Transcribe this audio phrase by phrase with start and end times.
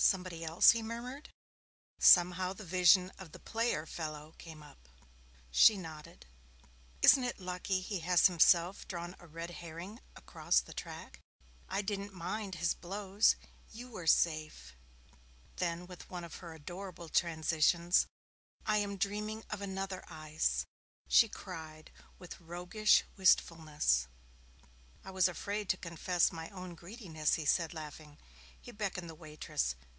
[0.00, 1.30] 'Somebody else?' he murmured.
[1.98, 4.88] Somehow the vision of the player fellow came up.
[5.50, 6.26] She nodded.
[7.02, 11.18] 'Isn't it lucky he has himself drawn a red herring across the track?
[11.68, 13.34] I didn't mind his blows
[13.72, 14.76] you were safe!'
[15.56, 18.06] Then, with one of her adorable transitions,
[18.66, 20.64] 'I am dreaming of another ice,'
[21.08, 21.90] she cried
[22.20, 24.06] with roguish wistfulness.
[25.04, 28.18] 'I was afraid to confess my own greediness,' he said, laughing.
[28.60, 29.74] He beckoned the waitress.